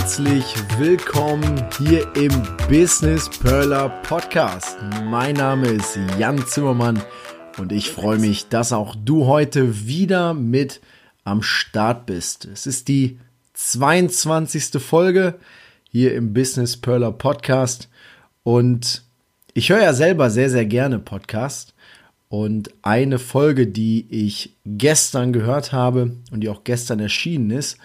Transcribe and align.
Herzlich 0.00 0.54
willkommen 0.78 1.62
hier 1.76 2.16
im 2.16 2.32
Business 2.70 3.28
Perler 3.28 3.90
Podcast. 4.02 4.78
Mein 5.04 5.34
Name 5.34 5.68
ist 5.68 5.98
Jan 6.18 6.44
Zimmermann 6.46 7.02
und 7.58 7.70
ich 7.70 7.90
freue 7.90 8.18
mich, 8.18 8.48
dass 8.48 8.72
auch 8.72 8.96
du 8.96 9.26
heute 9.26 9.86
wieder 9.86 10.32
mit 10.32 10.80
am 11.24 11.42
Start 11.42 12.06
bist. 12.06 12.46
Es 12.46 12.66
ist 12.66 12.88
die 12.88 13.18
22. 13.52 14.82
Folge 14.82 15.38
hier 15.90 16.14
im 16.14 16.32
Business 16.32 16.78
Perler 16.78 17.12
Podcast 17.12 17.90
und 18.42 19.04
ich 19.52 19.68
höre 19.68 19.82
ja 19.82 19.92
selber 19.92 20.30
sehr, 20.30 20.48
sehr 20.48 20.64
gerne 20.64 20.98
Podcast. 20.98 21.74
Und 22.30 22.70
eine 22.80 23.18
Folge, 23.18 23.66
die 23.66 24.06
ich 24.08 24.56
gestern 24.64 25.34
gehört 25.34 25.72
habe 25.72 26.16
und 26.30 26.40
die 26.40 26.48
auch 26.48 26.64
gestern 26.64 27.00
erschienen 27.00 27.50
ist, 27.50 27.76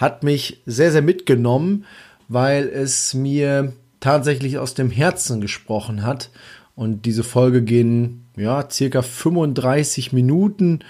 hat 0.00 0.22
mich 0.22 0.62
sehr, 0.64 0.90
sehr 0.90 1.02
mitgenommen, 1.02 1.84
weil 2.28 2.66
es 2.68 3.12
mir 3.12 3.74
tatsächlich 4.00 4.56
aus 4.56 4.72
dem 4.72 4.90
Herzen 4.90 5.42
gesprochen 5.42 6.04
hat. 6.04 6.30
Und 6.74 7.04
diese 7.04 7.22
Folge 7.22 7.60
gehen 7.60 8.24
ja 8.34 8.66
circa 8.70 9.02
35 9.02 10.14
Minuten. 10.14 10.80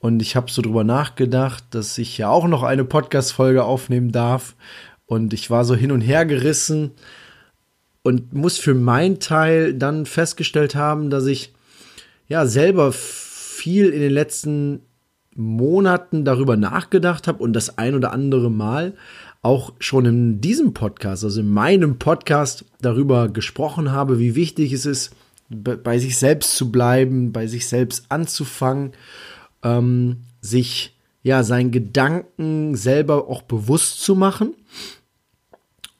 Und 0.00 0.22
ich 0.22 0.34
habe 0.34 0.50
so 0.50 0.62
drüber 0.62 0.82
nachgedacht, 0.82 1.62
dass 1.72 1.98
ich 1.98 2.16
ja 2.16 2.30
auch 2.30 2.48
noch 2.48 2.62
eine 2.62 2.86
Podcast-Folge 2.86 3.64
aufnehmen 3.64 4.12
darf. 4.12 4.54
Und 5.04 5.34
ich 5.34 5.50
war 5.50 5.66
so 5.66 5.74
hin 5.74 5.92
und 5.92 6.00
her 6.00 6.24
gerissen 6.24 6.92
und 8.02 8.32
muss 8.32 8.58
für 8.58 8.74
meinen 8.74 9.20
Teil 9.20 9.74
dann 9.74 10.06
festgestellt 10.06 10.74
haben, 10.74 11.10
dass 11.10 11.26
ich 11.26 11.52
ja 12.28 12.46
selber 12.46 12.92
viel 12.92 13.90
in 13.90 14.00
den 14.00 14.12
letzten 14.12 14.80
Monaten 15.34 16.24
darüber 16.24 16.56
nachgedacht 16.56 17.26
habe 17.28 17.42
und 17.42 17.52
das 17.52 17.78
ein 17.78 17.94
oder 17.94 18.12
andere 18.12 18.50
Mal 18.50 18.94
auch 19.42 19.72
schon 19.78 20.06
in 20.06 20.40
diesem 20.40 20.72
Podcast, 20.72 21.22
also 21.22 21.40
in 21.40 21.50
meinem 21.50 21.98
Podcast 21.98 22.64
darüber 22.80 23.28
gesprochen 23.28 23.92
habe, 23.92 24.18
wie 24.18 24.34
wichtig 24.34 24.72
es 24.72 24.86
ist, 24.86 25.14
bei 25.50 25.98
sich 25.98 26.16
selbst 26.16 26.56
zu 26.56 26.72
bleiben, 26.72 27.32
bei 27.32 27.46
sich 27.46 27.68
selbst 27.68 28.06
anzufangen, 28.08 28.92
ähm, 29.62 30.22
sich 30.40 30.96
ja 31.22 31.42
seinen 31.42 31.70
Gedanken 31.70 32.74
selber 32.74 33.28
auch 33.28 33.42
bewusst 33.42 34.02
zu 34.02 34.14
machen. 34.14 34.54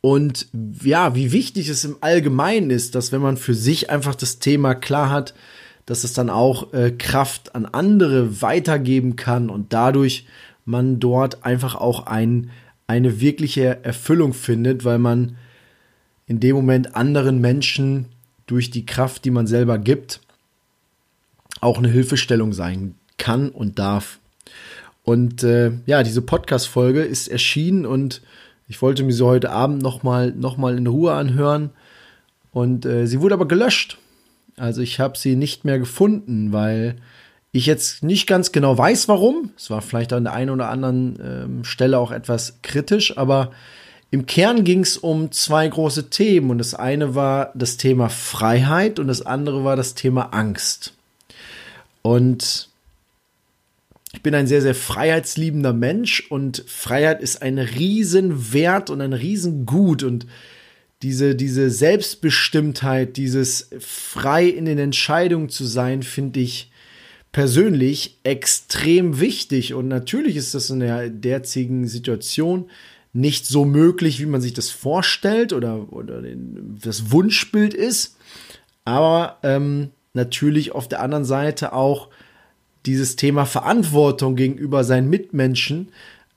Und 0.01 0.49
ja, 0.83 1.15
wie 1.15 1.33
wichtig 1.33 1.69
es 1.69 1.85
im 1.85 1.97
Allgemeinen 2.01 2.71
ist, 2.71 2.95
dass 2.95 3.13
wenn 3.13 3.23
man 3.23 3.37
für 3.37 3.55
sich 3.55 3.91
einfach 3.91 4.15
das 4.15 4.39
Thema 4.39 4.75
klar 4.75 5.11
hat, 5.11 5.35
dass 5.87 6.05
es 6.05 6.13
dann 6.13 6.31
auch 6.31 6.73
äh, 6.73 6.91
Kraft 6.91 7.55
an 7.55 7.67
andere 7.67 8.41
weitergeben 8.43 9.17
kann 9.17 9.51
und 9.51 9.73
dadurch 9.73 10.27
man 10.65 10.99
dort 10.99 11.45
einfach 11.45 11.75
auch 11.75 12.07
ein, 12.07 12.51
eine 12.87 13.21
wirkliche 13.21 13.85
Erfüllung 13.85 14.33
findet, 14.33 14.85
weil 14.85 14.99
man 14.99 15.37
in 16.27 16.41
dem 16.41 16.57
Moment 16.57 16.97
anderen 16.97 17.41
Menschen 17.41 18.07
durch 18.47 18.71
die 18.71 18.87
Kraft, 18.87 19.25
die 19.25 19.31
man 19.31 19.47
selber 19.47 19.79
gibt, 19.79 20.21
auch 21.61 21.79
eine 21.79 21.89
Hilfestellung 21.89 22.53
sein 22.53 22.95
kann 23.19 23.51
und 23.51 23.79
darf. 23.79 24.19
Und 25.03 25.43
äh, 25.43 25.73
ja, 25.87 26.03
diese 26.03 26.23
Podcast-Folge 26.23 27.03
ist 27.03 27.29
erschienen 27.29 27.85
und 27.85 28.23
ich 28.69 28.81
wollte 28.81 29.03
mir 29.03 29.13
sie 29.13 29.25
heute 29.25 29.51
Abend 29.51 29.83
nochmal 29.83 30.33
noch 30.33 30.57
mal 30.57 30.77
in 30.79 30.87
Ruhe 30.87 31.13
anhören. 31.13 31.71
Und 32.53 32.87
äh, 32.87 33.07
sie 33.07 33.21
wurde 33.21 33.35
aber 33.35 33.47
gelöscht. 33.47 33.99
Also 34.57 34.83
ich 34.83 35.01
habe 35.01 35.19
sie 35.19 35.37
nicht 35.37 35.65
mehr 35.65 35.79
gefunden, 35.79 36.53
weil 36.53 36.97
ich 37.53 37.67
jetzt 37.67 38.03
nicht 38.03 38.27
ganz 38.27 38.53
genau 38.53 38.77
weiß, 38.77 39.09
warum. 39.09 39.51
Es 39.57 39.71
war 39.71 39.81
vielleicht 39.81 40.13
an 40.13 40.25
der 40.25 40.33
einen 40.33 40.51
oder 40.51 40.69
anderen 40.69 41.19
ähm, 41.23 41.65
Stelle 41.65 41.99
auch 41.99 42.11
etwas 42.11 42.59
kritisch, 42.63 43.17
aber 43.17 43.53
im 44.11 44.27
Kern 44.27 44.65
ging 44.65 44.81
es 44.81 44.97
um 44.97 45.33
zwei 45.33 45.67
große 45.67 46.11
Themen. 46.11 46.51
Und 46.51 46.59
das 46.59 46.75
eine 46.75 47.15
war 47.15 47.53
das 47.55 47.77
Thema 47.77 48.09
Freiheit 48.09 48.99
und 48.99 49.09
das 49.09 49.27
andere 49.27 49.65
war 49.65 49.77
das 49.77 49.95
Thema 49.95 50.33
Angst. 50.33 50.95
Und 52.03 52.69
ich 54.13 54.23
bin 54.23 54.35
ein 54.35 54.47
sehr, 54.47 54.63
sehr 54.63 54.77
freiheitsliebender 54.77 55.73
Mensch 55.73 56.25
und 56.31 56.65
Freiheit 56.69 57.21
ist 57.21 57.43
ein 57.43 57.59
Riesenwert 57.59 58.91
und 58.91 59.01
ein 59.01 59.13
Riesengut. 59.13 60.05
Und 60.05 60.27
diese, 61.05 61.35
diese 61.35 61.71
Selbstbestimmtheit, 61.71 63.19
dieses 63.19 63.69
frei 63.79 64.47
in 64.47 64.65
den 64.65 64.79
Entscheidungen 64.79 65.51
zu 65.51 65.67
sein, 65.67 66.03
finde 66.03 66.41
ich 66.41 66.71
persönlich 67.31 68.19
extrem 68.23 69.21
wichtig. 69.21 69.75
Und 69.75 69.89
natürlich 69.89 70.37
ist 70.37 70.55
das 70.55 70.71
in 70.71 70.81
der 70.81 71.11
derzigen 71.11 71.87
Situation 71.87 72.71
nicht 73.13 73.45
so 73.47 73.67
möglich, 73.67 74.19
wie 74.19 74.27
man 74.27 74.41
sich 74.41 74.55
das 74.55 74.71
vorstellt 74.71 75.53
oder, 75.53 75.93
oder 75.93 76.23
das 76.83 77.11
Wunschbild 77.11 77.75
ist. 77.75 78.17
Aber 78.87 79.39
ähm, 79.43 79.91
natürlich 80.15 80.73
auf 80.73 80.89
der 80.89 81.03
anderen 81.03 81.27
Seite 81.27 81.75
auch 81.75 82.09
dieses 82.87 83.17
Thema 83.17 83.45
Verantwortung 83.45 84.37
gegenüber 84.37 84.85
seinen 84.85 85.11
Mitmenschen, 85.11 85.89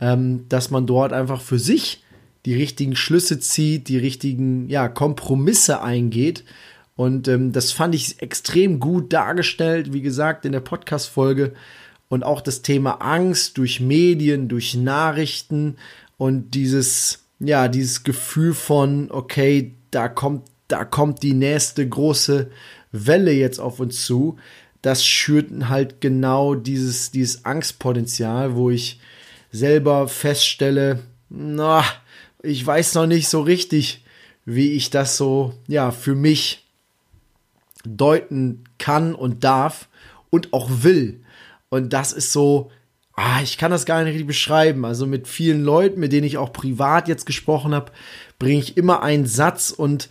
ähm, 0.01 0.43
dass 0.49 0.71
man 0.71 0.85
dort 0.85 1.13
einfach 1.13 1.39
für 1.39 1.57
sich 1.57 2.03
die 2.45 2.55
richtigen 2.55 2.95
Schlüsse 2.95 3.39
zieht, 3.39 3.87
die 3.87 3.97
richtigen 3.97 4.69
ja, 4.69 4.87
Kompromisse 4.87 5.81
eingeht. 5.81 6.43
Und 6.95 7.27
ähm, 7.27 7.51
das 7.51 7.71
fand 7.71 7.93
ich 7.93 8.21
extrem 8.21 8.79
gut 8.79 9.13
dargestellt, 9.13 9.93
wie 9.93 10.01
gesagt, 10.01 10.45
in 10.45 10.51
der 10.51 10.61
Podcast-Folge. 10.61 11.53
Und 12.09 12.23
auch 12.23 12.41
das 12.41 12.61
Thema 12.61 13.01
Angst 13.01 13.57
durch 13.57 13.79
Medien, 13.79 14.47
durch 14.47 14.75
Nachrichten 14.75 15.75
und 16.17 16.51
dieses, 16.55 17.25
ja, 17.39 17.67
dieses 17.67 18.03
Gefühl 18.03 18.53
von, 18.53 19.11
okay, 19.11 19.75
da 19.91 20.07
kommt, 20.07 20.47
da 20.67 20.85
kommt 20.85 21.21
die 21.21 21.33
nächste 21.33 21.87
große 21.87 22.49
Welle 22.91 23.31
jetzt 23.31 23.59
auf 23.59 23.79
uns 23.79 24.05
zu. 24.05 24.37
Das 24.81 25.05
schürt 25.05 25.51
halt 25.67 26.01
genau 26.01 26.55
dieses, 26.55 27.11
dieses 27.11 27.45
Angstpotenzial, 27.45 28.55
wo 28.55 28.69
ich 28.69 28.99
selber 29.51 30.07
feststelle, 30.07 30.99
na, 31.29 31.83
ich 32.47 32.65
weiß 32.65 32.95
noch 32.95 33.07
nicht 33.07 33.27
so 33.27 33.41
richtig, 33.41 34.03
wie 34.45 34.71
ich 34.71 34.89
das 34.89 35.17
so, 35.17 35.53
ja, 35.67 35.91
für 35.91 36.15
mich 36.15 36.65
deuten 37.83 38.63
kann 38.77 39.13
und 39.13 39.43
darf 39.43 39.89
und 40.29 40.53
auch 40.53 40.69
will. 40.69 41.19
Und 41.69 41.93
das 41.93 42.13
ist 42.13 42.31
so, 42.31 42.71
ah, 43.15 43.41
ich 43.41 43.57
kann 43.57 43.71
das 43.71 43.85
gar 43.85 43.99
nicht 43.99 44.11
richtig 44.11 44.27
beschreiben. 44.27 44.85
Also 44.85 45.05
mit 45.05 45.27
vielen 45.27 45.63
Leuten, 45.63 45.99
mit 45.99 46.13
denen 46.13 46.25
ich 46.25 46.37
auch 46.37 46.53
privat 46.53 47.07
jetzt 47.07 47.25
gesprochen 47.25 47.73
habe, 47.73 47.91
bringe 48.39 48.59
ich 48.59 48.77
immer 48.77 49.03
einen 49.03 49.25
Satz 49.25 49.71
und 49.71 50.09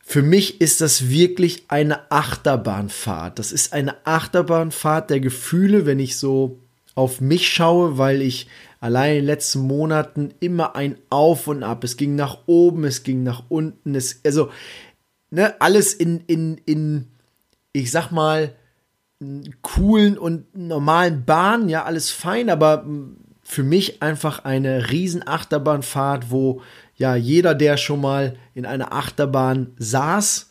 für 0.00 0.22
mich 0.22 0.60
ist 0.60 0.80
das 0.80 1.08
wirklich 1.08 1.64
eine 1.68 2.10
Achterbahnfahrt. 2.10 3.38
Das 3.38 3.52
ist 3.52 3.72
eine 3.72 3.94
Achterbahnfahrt 4.04 5.10
der 5.10 5.20
Gefühle, 5.20 5.86
wenn 5.86 6.00
ich 6.00 6.16
so 6.16 6.58
auf 6.94 7.20
mich 7.20 7.48
schaue, 7.48 7.98
weil 7.98 8.22
ich 8.22 8.48
allein 8.80 9.10
in 9.10 9.16
den 9.18 9.26
letzten 9.26 9.60
Monaten 9.60 10.34
immer 10.40 10.74
ein 10.76 10.96
Auf 11.10 11.46
und 11.46 11.62
Ab. 11.62 11.84
Es 11.84 11.96
ging 11.96 12.14
nach 12.14 12.38
oben, 12.46 12.84
es 12.84 13.02
ging 13.02 13.22
nach 13.22 13.44
unten. 13.48 13.94
Es, 13.94 14.20
also, 14.24 14.50
ne, 15.30 15.60
alles 15.60 15.92
in, 15.94 16.20
in, 16.26 16.58
in, 16.64 17.08
ich 17.72 17.90
sag 17.90 18.10
mal, 18.10 18.54
coolen 19.62 20.16
und 20.16 20.56
normalen 20.56 21.24
Bahnen, 21.24 21.68
ja, 21.68 21.84
alles 21.84 22.10
fein, 22.10 22.48
aber 22.48 22.86
für 23.42 23.62
mich 23.62 24.02
einfach 24.02 24.44
eine 24.44 24.90
riesen 24.90 25.26
Achterbahnfahrt, 25.26 26.30
wo 26.30 26.62
ja 26.96 27.16
jeder, 27.16 27.54
der 27.54 27.76
schon 27.76 28.00
mal 28.00 28.36
in 28.54 28.64
einer 28.64 28.92
Achterbahn 28.92 29.72
saß, 29.78 30.49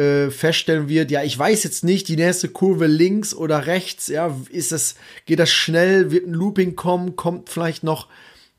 äh, 0.00 0.30
feststellen 0.30 0.88
wird, 0.88 1.10
ja, 1.10 1.22
ich 1.22 1.38
weiß 1.38 1.62
jetzt 1.64 1.84
nicht, 1.84 2.08
die 2.08 2.16
nächste 2.16 2.48
Kurve 2.48 2.86
links 2.86 3.34
oder 3.34 3.66
rechts, 3.66 4.08
ja, 4.08 4.34
ist 4.48 4.72
das, 4.72 4.94
geht 5.26 5.38
das 5.38 5.50
schnell, 5.50 6.10
wird 6.10 6.26
ein 6.26 6.32
Looping 6.32 6.74
kommen, 6.74 7.16
kommt 7.16 7.50
vielleicht 7.50 7.84
noch, 7.84 8.08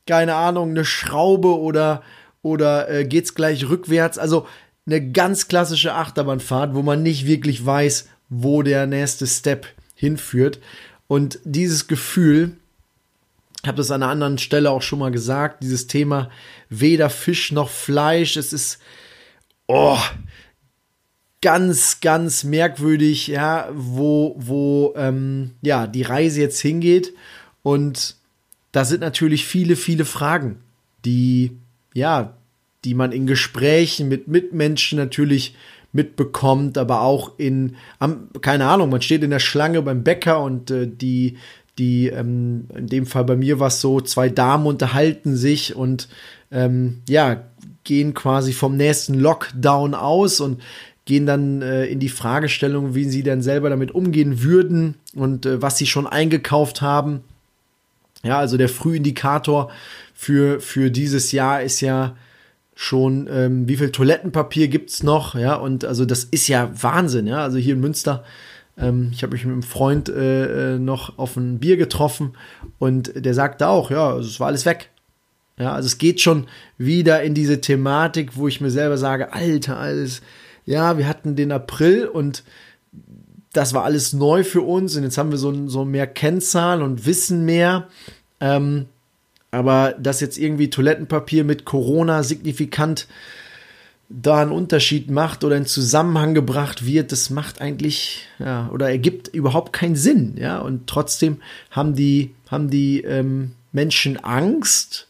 keine 0.06 0.36
Ahnung, 0.36 0.70
eine 0.70 0.86
Schraube 0.86 1.60
oder, 1.60 2.04
oder 2.44 2.90
äh, 2.90 3.06
geht's 3.06 3.34
gleich 3.34 3.68
rückwärts, 3.68 4.20
also 4.20 4.48
eine 4.86 5.12
ganz 5.12 5.48
klassische 5.48 5.96
Achterbahnfahrt, 5.96 6.76
wo 6.76 6.84
man 6.84 7.02
nicht 7.02 7.26
wirklich 7.26 7.66
weiß, 7.66 8.08
wo 8.30 8.62
der 8.62 8.86
nächste 8.86 9.26
Step 9.26 9.66
hinführt. 9.96 10.60
Und 11.08 11.40
dieses 11.44 11.88
Gefühl, 11.88 12.56
ich 13.64 13.68
habe 13.68 13.78
das 13.78 13.90
an 13.90 14.04
einer 14.04 14.12
anderen 14.12 14.38
Stelle 14.38 14.70
auch 14.70 14.82
schon 14.84 15.00
mal 15.00 15.12
gesagt, 15.12 15.64
dieses 15.64 15.88
Thema 15.88 16.30
weder 16.70 17.10
Fisch 17.10 17.52
noch 17.52 17.70
Fleisch, 17.70 18.38
es 18.38 18.54
ist, 18.54 18.80
oh, 19.68 19.98
ganz, 21.42 22.00
ganz 22.02 22.44
merkwürdig, 22.44 23.28
ja, 23.28 23.70
wo, 23.74 24.36
wo 24.38 24.94
ähm, 24.96 25.52
ja, 25.62 25.88
die 25.88 26.04
Reise 26.04 26.42
jetzt 26.42 26.60
hingeht. 26.60 27.14
Und 27.64 28.16
da 28.72 28.86
sind 28.86 29.02
natürlich 29.02 29.46
viele, 29.46 29.76
viele 29.76 30.06
Fragen, 30.06 30.58
die, 31.04 31.58
ja, 31.94 32.34
die 32.86 32.94
man 32.94 33.12
in 33.12 33.28
Gesprächen 33.28 34.08
mit 34.08 34.28
Mitmenschen 34.28 34.98
natürlich 34.98 35.56
mitbekommt, 35.94 36.78
aber 36.78 37.02
auch 37.02 37.34
in, 37.38 37.76
keine 38.42 38.66
Ahnung, 38.68 38.90
man 38.90 39.02
steht 39.02 39.24
in 39.24 39.30
der 39.30 39.40
Schlange 39.40 39.82
beim 39.82 40.04
Bäcker 40.04 40.42
und 40.42 40.72
äh, 40.72 40.88
die, 40.88 41.38
die, 41.78 42.08
ähm, 42.08 42.68
in 42.76 42.88
dem 42.88 43.06
Fall 43.06 43.26
bei 43.26 43.36
mir 43.36 43.60
war 43.60 43.68
es 43.68 43.82
so, 43.82 44.00
zwei 44.00 44.30
Damen 44.30 44.68
unterhalten 44.68 45.36
sich 45.36 45.76
und 45.76 46.08
ähm, 46.50 47.02
ja, 47.10 47.44
gehen 47.84 48.14
quasi 48.14 48.54
vom 48.54 48.78
nächsten 48.78 49.16
Lockdown 49.16 49.96
aus 49.96 50.40
und 50.40 50.62
gehen 51.06 51.25
dann 51.25 51.62
äh, 51.62 51.86
in 51.86 52.00
die 52.00 52.09
Fragestellung, 52.09 52.95
wie 52.95 53.06
sie 53.06 53.24
denn 53.24 53.42
selber 53.42 53.69
damit 53.69 53.92
umgehen 53.92 54.44
würden 54.44 54.95
und 55.15 55.45
äh, 55.45 55.62
was 55.62 55.77
sie 55.77 55.88
schon 55.88 56.07
eingekauft 56.07 56.81
haben. 56.81 57.21
Ja, 58.24 58.38
also 58.38 58.57
der 58.57 58.69
Frühindikator 58.69 59.71
für, 60.13 60.62
für 60.62 60.92
dieses 60.92 61.31
Jahr 61.31 61.63
ist 61.63 61.81
ja 61.81 62.15
schon, 62.75 63.27
ähm, 63.31 63.68
wie 63.68 63.77
viel 63.77 63.92
Toilettenpapier 63.92 64.68
gibt's 64.68 65.03
noch, 65.03 65.36
ja, 65.36 65.56
und 65.56 65.86
also 65.86 66.06
das 66.06 66.24
ist 66.25 66.48
ja 66.48 66.71
Wahnsinn, 66.81 67.27
ja, 67.27 67.44
also 67.44 67.57
hier 67.57 67.74
in 67.74 67.80
Münster, 67.80 68.24
ähm, 68.77 69.09
ich 69.13 69.24
habe 69.24 69.33
mich 69.33 69.45
mit 69.45 69.54
einem 69.54 69.63
Freund 69.63 70.09
äh, 70.09 70.75
äh, 70.75 70.80
noch 70.80 71.18
auf 71.18 71.36
ein 71.36 71.59
Bier 71.59 71.77
getroffen 71.77 72.33
und 72.80 73.12
der 73.15 73.33
sagte 73.33 73.68
auch, 73.68 73.92
ja, 73.92 74.12
also 74.12 74.27
es 74.27 74.39
war 74.39 74.47
alles 74.47 74.65
weg. 74.65 74.89
Ja, 75.59 75.74
also 75.74 75.86
es 75.86 75.97
geht 76.00 76.21
schon 76.21 76.47
wieder 76.77 77.21
in 77.21 77.36
diese 77.36 77.62
Thematik, 77.62 78.36
wo 78.36 78.47
ich 78.47 78.62
mir 78.62 78.71
selber 78.71 78.97
sage, 78.97 79.33
Alter, 79.33 79.77
alles, 79.77 80.21
ja, 80.66 80.98
wir 80.98 81.08
hatten 81.08 81.36
den 81.36 81.52
April 81.52 82.08
und 82.08 82.44
das 83.54 83.74
war 83.74 83.84
alles 83.84 84.13
neu 84.13 84.44
für 84.44 84.62
uns 84.62 84.96
und 84.96 85.04
jetzt 85.04 85.18
haben 85.18 85.31
wir 85.31 85.38
so, 85.38 85.68
so 85.68 85.86
mehr 85.86 86.08
Kennzahlen 86.08 86.81
und 86.81 87.06
wissen 87.06 87.46
mehr. 87.46 87.88
Ähm, 88.40 88.86
aber 89.52 89.94
dass 90.00 90.22
jetzt 90.22 90.38
irgendwie 90.38 90.69
Toilettenpapier 90.69 91.44
mit 91.44 91.66
Corona 91.66 92.24
signifikant 92.24 93.08
da 94.10 94.42
einen 94.42 94.52
Unterschied 94.52 95.10
macht 95.10 95.44
oder 95.44 95.56
in 95.56 95.66
Zusammenhang 95.66 96.34
gebracht 96.34 96.86
wird, 96.86 97.12
das 97.12 97.30
macht 97.30 97.62
eigentlich, 97.62 98.28
ja, 98.40 98.69
oder 98.74 98.90
ergibt 98.90 99.30
überhaupt 99.30 99.74
keinen 99.74 99.96
Sinn, 99.96 100.36
ja. 100.38 100.60
Und 100.60 100.88
trotzdem 100.88 101.38
haben 101.69 101.96
die, 101.96 102.34
haben 102.50 102.69
die 102.69 103.02
ähm, 103.02 103.52
Menschen 103.72 104.18
Angst, 104.18 105.07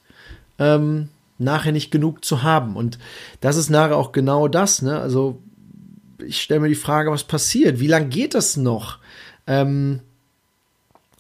ähm, 0.59 1.09
nachher 1.43 1.71
nicht 1.71 1.91
genug 1.91 2.23
zu 2.23 2.43
haben. 2.43 2.75
Und 2.75 2.97
das 3.39 3.57
ist 3.57 3.69
nachher 3.69 3.97
auch 3.97 4.11
genau 4.11 4.47
das, 4.47 4.81
ne? 4.81 4.99
Also 4.99 5.41
ich 6.25 6.41
stelle 6.41 6.61
mir 6.61 6.69
die 6.69 6.75
Frage, 6.75 7.11
was 7.11 7.23
passiert? 7.23 7.79
Wie 7.79 7.88
lange 7.88 8.07
geht 8.07 8.33
das 8.33 8.57
noch? 8.57 8.99
Ähm, 9.47 10.01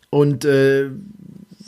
und 0.09 0.45
äh, 0.45 0.89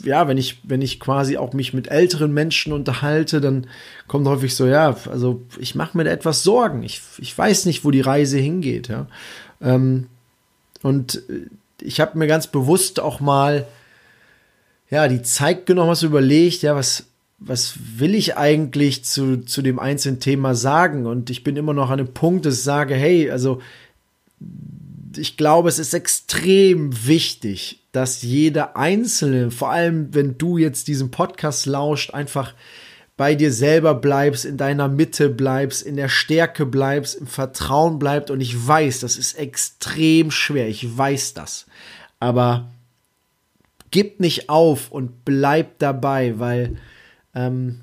ja, 0.02 0.28
wenn 0.28 0.36
ich, 0.36 0.60
wenn 0.64 0.82
ich 0.82 1.00
quasi 1.00 1.36
auch 1.36 1.52
mich 1.52 1.72
mit 1.72 1.88
älteren 1.88 2.32
Menschen 2.32 2.72
unterhalte, 2.72 3.40
dann 3.40 3.66
kommt 4.06 4.26
häufig 4.26 4.54
so, 4.54 4.66
ja, 4.66 4.96
also 5.10 5.42
ich 5.58 5.74
mache 5.74 5.96
mir 5.96 6.04
da 6.04 6.10
etwas 6.10 6.42
Sorgen. 6.42 6.82
Ich, 6.82 7.00
ich 7.18 7.36
weiß 7.36 7.66
nicht, 7.66 7.84
wo 7.84 7.90
die 7.90 8.02
Reise 8.02 8.38
hingeht, 8.38 8.88
ja. 8.88 9.06
Ähm, 9.60 10.08
und 10.82 11.22
äh, 11.28 11.46
ich 11.80 12.00
habe 12.00 12.18
mir 12.18 12.26
ganz 12.26 12.46
bewusst 12.46 13.00
auch 13.00 13.20
mal, 13.20 13.66
ja, 14.90 15.08
die 15.08 15.22
Zeit 15.22 15.66
genommen, 15.66 15.90
was 15.90 16.02
überlegt, 16.02 16.62
ja, 16.62 16.76
was, 16.76 17.06
was 17.46 17.74
will 17.98 18.14
ich 18.14 18.36
eigentlich 18.36 19.04
zu, 19.04 19.44
zu 19.44 19.62
dem 19.62 19.78
einzelnen 19.78 20.20
Thema 20.20 20.54
sagen? 20.54 21.06
Und 21.06 21.30
ich 21.30 21.44
bin 21.44 21.56
immer 21.56 21.74
noch 21.74 21.90
an 21.90 21.98
dem 21.98 22.14
Punkt, 22.14 22.46
dass 22.46 22.54
ich 22.54 22.62
sage, 22.62 22.94
hey, 22.94 23.30
also 23.30 23.60
ich 25.16 25.36
glaube, 25.36 25.68
es 25.68 25.78
ist 25.78 25.94
extrem 25.94 27.06
wichtig, 27.06 27.80
dass 27.92 28.22
jeder 28.22 28.76
Einzelne, 28.76 29.50
vor 29.50 29.70
allem 29.70 30.14
wenn 30.14 30.38
du 30.38 30.58
jetzt 30.58 30.88
diesen 30.88 31.10
Podcast 31.10 31.66
lauscht, 31.66 32.12
einfach 32.12 32.54
bei 33.16 33.36
dir 33.36 33.52
selber 33.52 33.94
bleibst, 33.94 34.44
in 34.44 34.56
deiner 34.56 34.88
Mitte 34.88 35.28
bleibst, 35.28 35.82
in 35.82 35.96
der 35.96 36.08
Stärke 36.08 36.66
bleibst, 36.66 37.14
im 37.14 37.28
Vertrauen 37.28 38.00
bleibst. 38.00 38.30
Und 38.30 38.40
ich 38.40 38.66
weiß, 38.66 39.00
das 39.00 39.16
ist 39.16 39.34
extrem 39.34 40.32
schwer. 40.32 40.68
Ich 40.68 40.96
weiß 40.96 41.34
das. 41.34 41.66
Aber 42.18 42.70
gib 43.92 44.18
nicht 44.18 44.48
auf 44.48 44.90
und 44.90 45.24
bleib 45.24 45.78
dabei, 45.78 46.40
weil 46.40 46.76
ähm, 47.34 47.80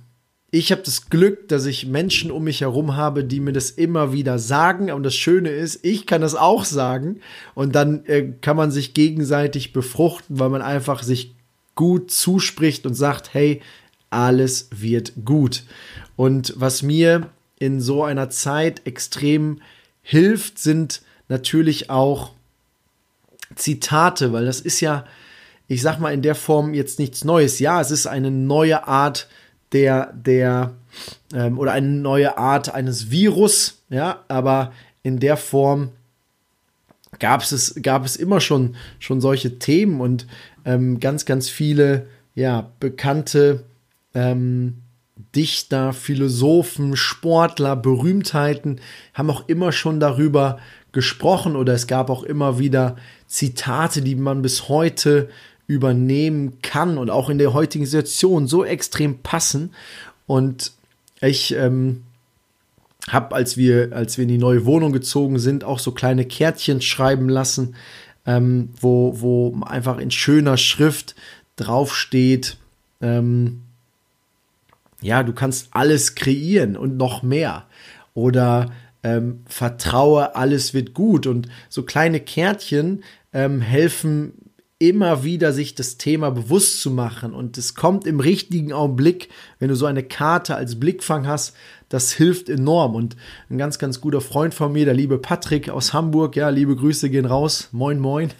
ich 0.54 0.74
habe 0.74 0.82
das 0.84 1.10
Glück, 1.10 1.48
dass 1.48 1.66
ich 1.66 1.86
Menschen 1.86 2.30
um 2.30 2.44
mich 2.44 2.60
herum 2.60 2.98
habe, 2.98 3.24
die 3.24 3.40
mir 3.40 3.54
das 3.54 3.72
immer 3.72 4.12
wieder 4.12 4.38
sagen. 4.38 4.92
Und 4.92 5.04
das 5.04 5.16
Schöne 5.16 5.50
ist, 5.50 5.80
ich 5.86 6.06
kann 6.06 6.20
das 6.20 6.36
auch 6.36 6.66
sagen. 6.66 7.22
Und 7.56 7.74
dann 7.74 8.06
äh, 8.06 8.34
kann 8.42 8.58
man 8.58 8.70
sich 8.70 8.94
gegenseitig 8.94 9.72
befruchten, 9.72 10.40
weil 10.40 10.50
man 10.50 10.62
einfach 10.62 11.04
sich 11.04 11.36
gut 11.76 12.12
zuspricht 12.12 12.86
und 12.86 12.96
sagt, 12.96 13.34
hey, 13.34 13.62
alles 14.10 14.68
wird 14.76 15.14
gut. 15.24 15.64
Und 16.18 16.54
was 16.58 16.84
mir 16.84 17.30
in 17.58 17.80
so 17.80 18.04
einer 18.04 18.30
Zeit 18.30 18.86
extrem 18.86 19.62
hilft, 20.02 20.60
sind 20.60 21.02
natürlich 21.30 21.90
auch 21.90 22.32
Zitate, 23.56 24.34
weil 24.34 24.46
das 24.46 24.60
ist 24.60 24.82
ja, 24.82 25.06
ich 25.68 25.82
sag 25.82 26.00
mal 26.00 26.14
in 26.14 26.22
der 26.22 26.36
Form 26.36 26.74
jetzt 26.74 27.00
nichts 27.00 27.24
Neues. 27.24 27.60
Ja, 27.60 27.80
es 27.80 27.90
ist 27.90 28.06
eine 28.06 28.32
neue 28.32 28.86
Art 28.86 29.30
der, 29.74 30.14
der, 30.14 30.74
ähm, 31.34 31.58
oder 31.58 31.72
eine 31.72 31.88
neue 31.88 32.38
Art 32.38 32.74
eines 32.74 33.12
Virus, 33.12 33.82
ja, 33.90 34.24
aber 34.28 34.74
in 35.04 35.20
der 35.20 35.38
Form 35.38 35.90
gab 37.20 37.42
es, 37.42 37.76
gab 37.82 38.06
es 38.06 38.16
immer 38.16 38.42
schon, 38.42 38.76
schon 39.00 39.22
solche 39.22 39.60
Themen 39.60 40.02
und 40.02 40.28
ähm, 40.66 41.00
ganz, 41.00 41.26
ganz 41.26 41.50
viele, 41.50 42.08
ja, 42.36 42.72
bekannte 42.80 43.64
ähm, 44.14 44.78
Dichter, 45.36 45.94
Philosophen, 45.94 46.96
Sportler, 46.96 47.76
Berühmtheiten 47.76 48.82
haben 49.14 49.30
auch 49.30 49.48
immer 49.48 49.72
schon 49.72 50.00
darüber 50.00 50.60
gesprochen 50.92 51.56
oder 51.56 51.74
es 51.74 51.88
gab 51.88 52.10
auch 52.10 52.24
immer 52.24 52.60
wieder 52.60 52.98
Zitate, 53.28 54.02
die 54.02 54.16
man 54.16 54.42
bis 54.42 54.68
heute 54.68 55.30
übernehmen 55.72 56.62
kann 56.62 56.98
und 56.98 57.10
auch 57.10 57.30
in 57.30 57.38
der 57.38 57.54
heutigen 57.54 57.86
Situation 57.86 58.48
so 58.48 58.66
extrem 58.66 59.20
passen. 59.20 59.74
Und 60.28 60.74
ich 61.22 61.56
ähm, 61.56 62.04
habe, 63.10 63.34
als 63.36 63.58
wir, 63.58 63.94
als 63.94 64.18
wir 64.18 64.24
in 64.24 64.30
die 64.30 64.38
neue 64.38 64.66
Wohnung 64.66 64.92
gezogen 64.92 65.40
sind, 65.40 65.64
auch 65.64 65.80
so 65.80 65.92
kleine 65.92 66.26
Kärtchen 66.26 66.82
schreiben 66.82 67.30
lassen, 67.30 67.76
ähm, 68.26 68.70
wo, 68.80 69.22
wo 69.22 69.62
einfach 69.64 69.98
in 69.98 70.12
schöner 70.12 70.58
Schrift 70.58 71.16
draufsteht, 71.56 72.58
ähm, 73.02 73.62
ja, 75.02 75.24
du 75.24 75.34
kannst 75.34 75.70
alles 75.72 76.16
kreieren 76.16 76.78
und 76.78 76.98
noch 76.98 77.24
mehr. 77.24 77.66
Oder 78.14 78.72
ähm, 79.04 79.42
vertraue, 79.48 80.36
alles 80.36 80.74
wird 80.74 80.94
gut. 80.94 81.26
Und 81.26 81.48
so 81.70 81.84
kleine 81.84 82.20
Kärtchen 82.20 83.04
ähm, 83.34 83.62
helfen 83.62 84.34
immer 84.82 85.24
wieder 85.24 85.54
sich 85.54 85.76
das 85.76 85.98
Thema 85.98 86.32
bewusst 86.32 86.82
zu 86.82 86.90
machen. 86.90 87.34
Und 87.34 87.56
es 87.60 87.76
kommt 87.76 88.08
im 88.08 88.20
richtigen 88.20 88.74
Augenblick, 88.74 89.30
wenn 89.60 89.70
du 89.70 89.76
so 89.76 89.86
eine 89.86 90.02
Karte 90.02 90.56
als 90.56 90.80
Blickfang 90.80 91.28
hast, 91.28 91.56
das 91.88 92.12
hilft 92.12 92.50
enorm. 92.50 92.96
Und 92.96 93.16
ein 93.52 93.60
ganz, 93.60 93.78
ganz 93.78 94.02
guter 94.02 94.22
Freund 94.22 94.56
von 94.56 94.74
mir, 94.74 94.86
der 94.86 94.96
liebe 94.96 95.20
Patrick 95.20 95.70
aus 95.70 95.94
Hamburg, 95.94 96.36
ja, 96.36 96.50
liebe 96.50 96.76
Grüße 96.76 97.12
gehen 97.12 97.28
raus, 97.28 97.70
moin, 97.72 98.00
moin, 98.00 98.32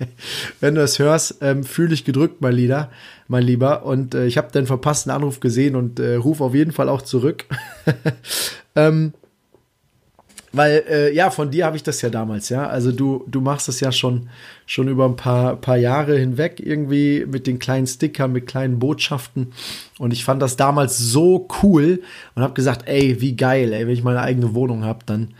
wenn 0.60 0.74
du 0.74 0.80
das 0.80 0.98
hörst, 0.98 1.36
ähm, 1.42 1.64
fühl 1.64 1.88
dich 1.88 2.06
gedrückt, 2.06 2.40
mein 2.40 2.54
Lieber, 2.54 2.88
mein 3.28 3.42
Lieber. 3.42 3.84
Und 3.84 4.14
äh, 4.14 4.24
ich 4.24 4.38
habe 4.38 4.50
den 4.52 4.64
verpassten 4.64 5.12
Anruf 5.12 5.40
gesehen 5.40 5.76
und 5.76 6.00
äh, 6.00 6.14
ruf 6.14 6.40
auf 6.40 6.54
jeden 6.54 6.72
Fall 6.72 6.88
auch 6.88 7.02
zurück. 7.02 7.44
ähm, 8.74 9.12
weil, 10.52 10.84
äh, 10.88 11.14
ja, 11.14 11.30
von 11.30 11.50
dir 11.50 11.66
habe 11.66 11.76
ich 11.76 11.82
das 11.82 12.02
ja 12.02 12.10
damals, 12.10 12.48
ja. 12.48 12.66
Also 12.66 12.90
du, 12.90 13.24
du 13.28 13.40
machst 13.40 13.68
es 13.68 13.80
ja 13.80 13.92
schon, 13.92 14.28
schon 14.66 14.88
über 14.88 15.04
ein 15.04 15.16
paar, 15.16 15.56
paar 15.56 15.76
Jahre 15.76 16.18
hinweg 16.18 16.58
irgendwie 16.58 17.24
mit 17.26 17.46
den 17.46 17.58
kleinen 17.58 17.86
Stickern, 17.86 18.32
mit 18.32 18.46
kleinen 18.46 18.78
Botschaften. 18.80 19.52
Und 19.98 20.12
ich 20.12 20.24
fand 20.24 20.42
das 20.42 20.56
damals 20.56 20.98
so 20.98 21.46
cool 21.62 22.02
und 22.34 22.42
habe 22.42 22.54
gesagt, 22.54 22.88
ey, 22.88 23.20
wie 23.20 23.36
geil, 23.36 23.72
ey, 23.72 23.86
wenn 23.86 23.94
ich 23.94 24.02
meine 24.02 24.22
eigene 24.22 24.54
Wohnung 24.54 24.84
habe, 24.84 25.00
dann, 25.06 25.34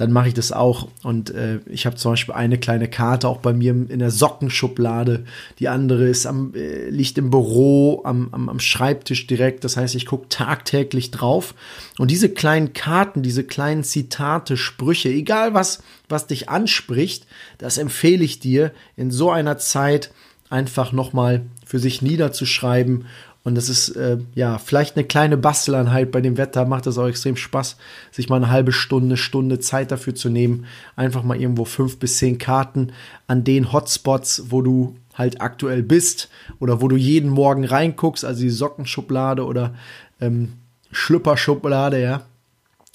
dann 0.00 0.12
mache 0.12 0.28
ich 0.28 0.34
das 0.34 0.50
auch. 0.50 0.88
Und 1.02 1.28
äh, 1.34 1.58
ich 1.66 1.84
habe 1.84 1.96
zum 1.96 2.12
Beispiel 2.12 2.34
eine 2.34 2.56
kleine 2.56 2.88
Karte 2.88 3.28
auch 3.28 3.36
bei 3.36 3.52
mir 3.52 3.72
in 3.72 3.98
der 3.98 4.10
Sockenschublade. 4.10 5.24
Die 5.58 5.68
andere 5.68 6.08
ist 6.08 6.24
am, 6.24 6.54
äh, 6.54 6.88
liegt 6.88 7.18
im 7.18 7.28
Büro, 7.28 8.00
am, 8.04 8.28
am, 8.32 8.48
am 8.48 8.60
Schreibtisch 8.60 9.26
direkt. 9.26 9.62
Das 9.62 9.76
heißt, 9.76 9.94
ich 9.94 10.06
gucke 10.06 10.28
tagtäglich 10.30 11.10
drauf. 11.10 11.54
Und 11.98 12.10
diese 12.10 12.30
kleinen 12.30 12.72
Karten, 12.72 13.22
diese 13.22 13.44
kleinen 13.44 13.84
Zitate, 13.84 14.56
Sprüche, 14.56 15.10
egal 15.10 15.52
was, 15.52 15.82
was 16.08 16.26
dich 16.26 16.48
anspricht, 16.48 17.26
das 17.58 17.76
empfehle 17.76 18.24
ich 18.24 18.40
dir 18.40 18.72
in 18.96 19.10
so 19.10 19.30
einer 19.30 19.58
Zeit 19.58 20.12
einfach 20.48 20.92
nochmal 20.92 21.42
für 21.66 21.78
sich 21.78 22.00
niederzuschreiben 22.00 23.04
Und 23.42 23.54
das 23.54 23.70
ist 23.70 23.90
äh, 23.90 24.18
ja 24.34 24.58
vielleicht 24.58 24.96
eine 24.96 25.06
kleine 25.06 25.36
Basteleinheit. 25.38 26.12
Bei 26.12 26.20
dem 26.20 26.36
Wetter 26.36 26.66
macht 26.66 26.86
es 26.86 26.98
auch 26.98 27.06
extrem 27.06 27.36
Spaß, 27.36 27.76
sich 28.10 28.28
mal 28.28 28.36
eine 28.36 28.50
halbe 28.50 28.72
Stunde, 28.72 29.16
Stunde 29.16 29.60
Zeit 29.60 29.90
dafür 29.90 30.14
zu 30.14 30.28
nehmen. 30.28 30.66
Einfach 30.94 31.22
mal 31.22 31.40
irgendwo 31.40 31.64
fünf 31.64 31.98
bis 31.98 32.18
zehn 32.18 32.38
Karten 32.38 32.92
an 33.26 33.42
den 33.44 33.72
Hotspots, 33.72 34.44
wo 34.50 34.60
du 34.60 34.96
halt 35.14 35.40
aktuell 35.40 35.82
bist 35.82 36.28
oder 36.58 36.82
wo 36.82 36.88
du 36.88 36.96
jeden 36.96 37.30
Morgen 37.30 37.64
reinguckst, 37.64 38.24
also 38.24 38.42
die 38.42 38.50
Sockenschublade 38.50 39.44
oder 39.44 39.74
ähm, 40.20 40.54
Schlüpperschublade, 40.92 42.00
ja. 42.00 42.22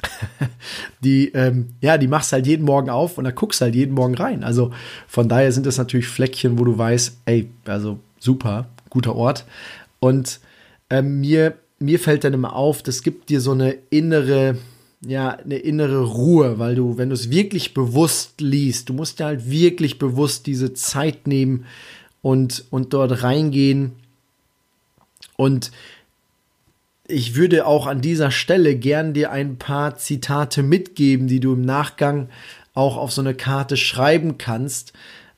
die, 1.04 1.30
ähm, 1.30 1.70
ja, 1.82 1.98
die 1.98 2.08
machst 2.08 2.32
halt 2.34 2.46
jeden 2.46 2.66
Morgen 2.66 2.90
auf 2.90 3.18
und 3.18 3.24
da 3.24 3.32
guckst 3.32 3.62
halt 3.62 3.74
jeden 3.74 3.96
Morgen 3.96 4.16
rein. 4.16 4.44
Also 4.44 4.72
von 5.08 5.28
daher 5.28 5.52
sind 5.52 5.66
das 5.66 5.78
natürlich 5.78 6.08
Fleckchen, 6.08 6.60
wo 6.60 6.66
du 6.66 6.78
weißt, 6.78 7.18
ey, 7.25 7.50
also 7.66 8.00
super, 8.20 8.68
guter 8.90 9.16
Ort. 9.16 9.46
Und 10.06 10.40
ähm, 10.92 11.20
mir, 11.20 11.58
mir 11.80 12.00
fällt 12.00 12.24
dann 12.26 12.34
immer 12.36 12.56
auf, 12.56 12.84
das 12.84 13.02
gibt 13.02 13.30
dir 13.30 13.42
so 13.42 13.54
eine 13.54 13.72
innere, 13.90 14.56
ja, 15.04 15.32
eine 15.32 15.58
innere 15.58 16.04
Ruhe, 16.04 16.60
weil 16.60 16.76
du, 16.76 17.00
wenn 17.00 17.10
du 17.10 17.16
es 17.16 17.32
wirklich 17.32 17.74
bewusst 17.74 18.40
liest, 18.40 18.90
du 18.90 18.94
musst 18.94 19.20
ja 19.20 19.26
halt 19.26 19.50
wirklich 19.50 19.98
bewusst 19.98 20.46
diese 20.46 20.76
Zeit 20.76 21.26
nehmen 21.26 21.66
und, 22.22 22.66
und 22.70 22.94
dort 22.94 23.24
reingehen. 23.24 23.94
Und 25.38 25.72
ich 27.08 27.34
würde 27.34 27.66
auch 27.66 27.88
an 27.88 28.02
dieser 28.02 28.30
Stelle 28.30 28.76
gern 28.76 29.16
dir 29.16 29.32
ein 29.32 29.58
paar 29.58 29.98
Zitate 29.98 30.62
mitgeben, 30.62 31.28
die 31.28 31.40
du 31.40 31.54
im 31.54 31.64
Nachgang 31.64 32.30
auch 32.76 32.98
auf 32.98 33.12
so 33.12 33.22
eine 33.22 33.34
Karte 33.34 33.76
schreiben 33.76 34.38
kannst, 34.38 34.94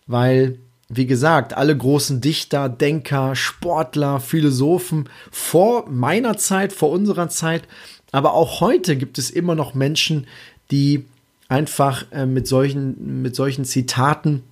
weil 0.08 0.60
wie 0.90 1.06
gesagt, 1.06 1.56
alle 1.56 1.76
großen 1.76 2.22
Dichter, 2.22 2.70
Denker, 2.70 3.36
Sportler, 3.36 4.20
Philosophen 4.20 5.10
vor 5.32 5.90
meiner 5.90 6.38
Zeit, 6.38 6.72
vor 6.72 6.92
unserer 6.92 7.30
Zeit, 7.30 7.68
aber 8.12 8.34
auch 8.34 8.62
heute 8.62 8.96
gibt 8.96 9.18
es 9.18 9.30
immer 9.30 9.56
noch 9.56 9.74
Menschen, 9.74 10.28
die 10.72 11.06
einfach 11.50 12.06
äh, 12.12 12.26
mit 12.26 12.48
solchen, 12.48 13.22
mit 13.22 13.36
solchen 13.36 13.66
Zitaten 13.66 14.44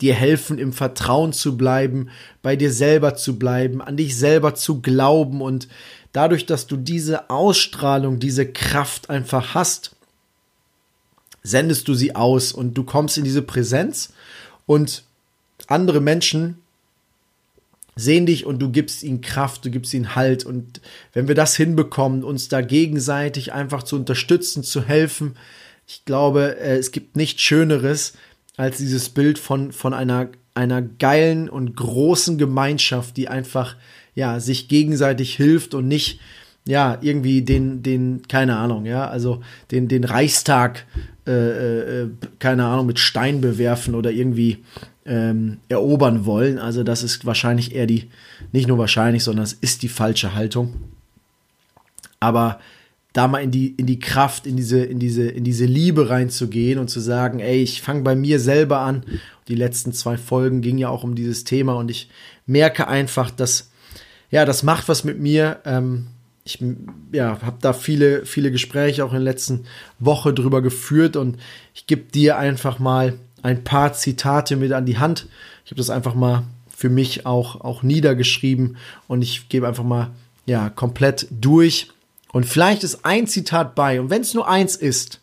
dir 0.00 0.14
helfen, 0.14 0.58
im 0.58 0.72
Vertrauen 0.72 1.32
zu 1.32 1.56
bleiben, 1.56 2.10
bei 2.42 2.54
dir 2.54 2.72
selber 2.72 3.16
zu 3.16 3.38
bleiben, 3.38 3.82
an 3.82 3.96
dich 3.96 4.16
selber 4.16 4.54
zu 4.54 4.80
glauben. 4.80 5.40
Und 5.40 5.68
dadurch, 6.12 6.46
dass 6.46 6.68
du 6.68 6.76
diese 6.76 7.30
Ausstrahlung, 7.30 8.20
diese 8.20 8.46
Kraft 8.46 9.10
einfach 9.10 9.54
hast, 9.54 9.96
sendest 11.42 11.88
du 11.88 11.94
sie 11.94 12.14
aus 12.14 12.52
und 12.52 12.74
du 12.74 12.84
kommst 12.84 13.18
in 13.18 13.24
diese 13.24 13.42
Präsenz. 13.42 14.12
Und 14.66 15.02
andere 15.68 16.00
Menschen 16.00 16.58
sehen 17.94 18.26
dich 18.26 18.46
und 18.46 18.60
du 18.60 18.70
gibst 18.70 19.02
ihnen 19.02 19.20
Kraft, 19.20 19.64
du 19.64 19.70
gibst 19.70 19.92
ihnen 19.92 20.14
Halt. 20.14 20.44
Und 20.44 20.80
wenn 21.12 21.28
wir 21.28 21.34
das 21.34 21.56
hinbekommen, 21.56 22.24
uns 22.24 22.48
da 22.48 22.60
gegenseitig 22.60 23.52
einfach 23.52 23.82
zu 23.82 23.96
unterstützen, 23.96 24.62
zu 24.62 24.82
helfen, 24.82 25.36
ich 25.86 26.04
glaube, 26.04 26.58
äh, 26.58 26.76
es 26.76 26.92
gibt 26.92 27.16
nichts 27.16 27.42
Schöneres 27.42 28.14
als 28.56 28.78
dieses 28.78 29.08
Bild 29.08 29.38
von, 29.38 29.72
von 29.72 29.94
einer, 29.94 30.28
einer 30.54 30.82
geilen 30.82 31.48
und 31.48 31.76
großen 31.76 32.38
Gemeinschaft, 32.38 33.16
die 33.16 33.28
einfach, 33.28 33.76
ja, 34.14 34.40
sich 34.40 34.68
gegenseitig 34.68 35.36
hilft 35.36 35.74
und 35.74 35.88
nicht, 35.88 36.20
ja, 36.66 36.98
irgendwie 37.00 37.42
den, 37.42 37.82
den, 37.82 38.22
keine 38.28 38.56
Ahnung, 38.56 38.84
ja, 38.84 39.08
also 39.08 39.42
den, 39.70 39.88
den 39.88 40.04
Reichstag, 40.04 40.84
äh, 41.26 41.32
äh, 41.32 42.02
äh 42.02 42.08
keine 42.38 42.66
Ahnung, 42.66 42.86
mit 42.86 42.98
Stein 42.98 43.40
bewerfen 43.40 43.94
oder 43.94 44.10
irgendwie 44.10 44.58
ähm, 45.08 45.58
erobern 45.68 46.26
wollen. 46.26 46.58
Also 46.58 46.84
das 46.84 47.02
ist 47.02 47.24
wahrscheinlich 47.24 47.74
eher 47.74 47.86
die, 47.86 48.08
nicht 48.52 48.68
nur 48.68 48.78
wahrscheinlich, 48.78 49.24
sondern 49.24 49.44
es 49.44 49.54
ist 49.54 49.82
die 49.82 49.88
falsche 49.88 50.34
Haltung. 50.34 50.74
Aber 52.20 52.60
da 53.12 53.26
mal 53.26 53.42
in 53.42 53.50
die, 53.50 53.74
in 53.76 53.86
die 53.86 53.98
Kraft, 53.98 54.46
in 54.46 54.56
diese, 54.56 54.84
in 54.84 54.98
diese, 54.98 55.28
in 55.28 55.42
diese 55.42 55.64
Liebe 55.64 56.10
reinzugehen 56.10 56.78
und 56.78 56.88
zu 56.88 57.00
sagen, 57.00 57.40
ey, 57.40 57.62
ich 57.62 57.80
fange 57.80 58.02
bei 58.02 58.14
mir 58.14 58.38
selber 58.38 58.80
an. 58.80 59.02
Die 59.48 59.54
letzten 59.54 59.92
zwei 59.92 60.18
Folgen 60.18 60.60
gingen 60.60 60.78
ja 60.78 60.90
auch 60.90 61.04
um 61.04 61.14
dieses 61.14 61.44
Thema 61.44 61.74
und 61.74 61.90
ich 61.90 62.10
merke 62.46 62.86
einfach, 62.86 63.30
dass, 63.30 63.70
ja, 64.30 64.44
das 64.44 64.62
macht 64.62 64.88
was 64.88 65.04
mit 65.04 65.18
mir. 65.18 65.60
Ähm, 65.64 66.08
ich 66.44 66.62
ja, 67.12 67.40
habe 67.42 67.58
da 67.60 67.72
viele, 67.72 68.24
viele 68.26 68.50
Gespräche 68.50 69.04
auch 69.04 69.10
in 69.10 69.16
der 69.16 69.32
letzten 69.32 69.64
Woche 69.98 70.32
drüber 70.34 70.62
geführt 70.62 71.16
und 71.16 71.38
ich 71.74 71.86
gebe 71.86 72.10
dir 72.10 72.38
einfach 72.38 72.78
mal 72.78 73.18
ein 73.42 73.64
paar 73.64 73.92
Zitate 73.92 74.56
mit 74.56 74.72
an 74.72 74.86
die 74.86 74.98
Hand. 74.98 75.26
Ich 75.64 75.70
habe 75.70 75.78
das 75.78 75.90
einfach 75.90 76.14
mal 76.14 76.44
für 76.74 76.88
mich 76.88 77.26
auch, 77.26 77.60
auch 77.60 77.82
niedergeschrieben 77.82 78.76
und 79.08 79.22
ich 79.22 79.48
gebe 79.48 79.66
einfach 79.66 79.84
mal 79.84 80.10
ja 80.46 80.70
komplett 80.70 81.26
durch. 81.30 81.90
Und 82.32 82.46
vielleicht 82.46 82.84
ist 82.84 83.04
ein 83.04 83.26
Zitat 83.26 83.74
bei 83.74 84.00
und 84.00 84.10
wenn 84.10 84.22
es 84.22 84.34
nur 84.34 84.48
eins 84.48 84.76
ist, 84.76 85.20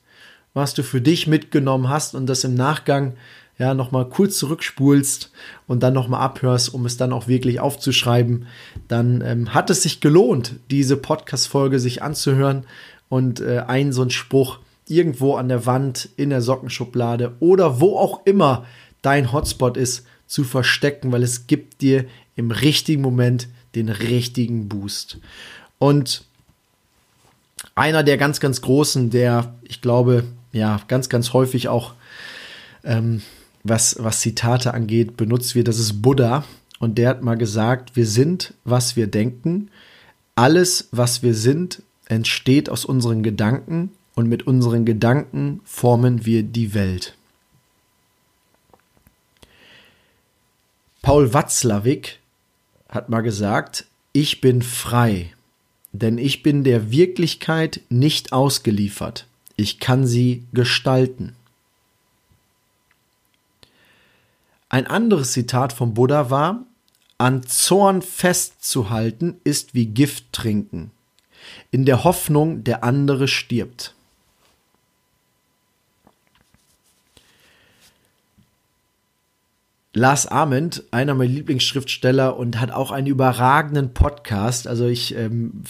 was 0.54 0.74
du 0.74 0.84
für 0.84 1.02
dich 1.02 1.28
mitgenommen 1.28 1.90
hast 1.90 2.16
und 2.16 2.28
das 2.28 2.44
im 2.44 2.56
Nachgang 2.56 3.16
ja 3.58 3.74
nochmal 3.74 4.10
kurz 4.10 4.38
zurückspulst 4.38 5.32
und 5.68 5.82
dann 5.82 5.94
nochmal 5.94 6.22
abhörst, 6.22 6.74
um 6.74 6.86
es 6.86 6.98
dann 6.98 7.14
auch 7.14 7.28
wirklich 7.28 7.60
aufzuschreiben, 7.60 8.48
dann 8.88 9.22
ähm, 9.22 9.54
hat 9.54 9.70
es 9.70 9.84
sich 9.84 10.02
gelohnt, 10.02 10.56
diese 10.72 10.98
Podcast-Folge 10.98 11.80
sich 11.80 12.02
anzuhören 12.02 12.66
und 13.08 13.40
äh, 13.40 13.64
ein 13.66 13.94
so 13.94 14.02
ein 14.02 14.10
Spruch 14.10 14.60
irgendwo 14.88 15.36
an 15.36 15.48
der 15.48 15.66
Wand, 15.66 16.10
in 16.16 16.30
der 16.30 16.42
Sockenschublade 16.42 17.36
oder 17.40 17.80
wo 17.80 17.98
auch 17.98 18.26
immer 18.26 18.66
dein 19.02 19.32
Hotspot 19.32 19.78
ist, 19.78 20.06
zu 20.28 20.44
verstecken, 20.44 21.12
weil 21.12 21.24
es 21.24 21.48
gibt 21.48 21.82
dir 21.82 22.06
im 22.36 22.52
richtigen 22.52 23.02
Moment 23.02 23.48
den 23.76 23.90
richtigen 23.90 24.68
Boost. 24.68 25.20
Und 25.78 26.24
einer 27.76 28.04
der 28.04 28.18
ganz, 28.18 28.40
ganz 28.40 28.62
großen, 28.62 29.10
der 29.10 29.56
ich 29.64 29.82
glaube, 29.82 30.24
ja, 30.52 30.82
ganz, 30.88 31.10
ganz 31.10 31.34
häufig 31.34 31.68
auch, 31.68 31.94
ähm, 32.84 33.22
was, 33.64 33.98
was 34.00 34.22
Zitate 34.22 34.74
angeht, 34.74 35.18
benutzt 35.18 35.56
wird, 35.56 35.68
das 35.68 35.80
ist 35.80 36.02
Buddha. 36.02 36.44
Und 36.80 36.98
der 36.98 37.10
hat 37.10 37.24
mal 37.24 37.38
gesagt, 37.38 37.96
wir 37.96 38.06
sind, 38.06 38.54
was 38.64 38.96
wir 38.96 39.08
denken. 39.08 39.70
Alles, 40.36 40.90
was 40.92 41.24
wir 41.24 41.34
sind, 41.34 41.82
entsteht 42.06 42.70
aus 42.70 42.86
unseren 42.86 43.24
Gedanken 43.24 43.92
und 44.16 44.28
mit 44.28 44.48
unseren 44.48 44.86
Gedanken 44.86 45.62
formen 45.66 46.26
wir 46.26 46.44
die 46.44 46.74
Welt. 46.74 47.16
Paul 51.02 51.34
Watzlawick 51.34 52.20
hat 52.90 53.10
mal 53.10 53.22
gesagt, 53.22 53.86
ich 54.14 54.42
bin 54.42 54.62
frei, 54.62 55.34
denn 55.92 56.18
ich 56.18 56.42
bin 56.42 56.64
der 56.64 56.92
Wirklichkeit 56.92 57.82
nicht 57.90 58.34
ausgeliefert. 58.34 59.28
Ich 59.58 59.80
kann 59.80 60.08
sie 60.08 60.44
gestalten. 60.54 61.36
Ein 64.70 64.88
anderes 64.88 65.32
Zitat 65.32 65.74
vom 65.74 65.94
Buddha 65.94 66.30
war, 66.30 66.64
an 67.18 67.44
Zorn 67.44 68.02
festzuhalten 68.02 69.40
ist 69.44 69.74
wie 69.74 69.86
Gift 69.86 70.34
trinken, 70.34 70.92
in 71.72 71.86
der 71.86 72.04
Hoffnung, 72.04 72.64
der 72.64 72.84
andere 72.84 73.28
stirbt. 73.28 73.95
Lars 79.96 80.28
Ament, 80.28 80.84
einer 80.92 81.16
meiner 81.16 81.32
Lieblingsschriftsteller 81.32 82.38
und 82.38 82.60
hat 82.60 82.70
auch 82.70 82.92
einen 82.92 83.08
überragenden 83.08 83.94
Podcast. 83.94 84.68
Also 84.68 84.88
ich 84.88 85.16
ähm, 85.16 85.64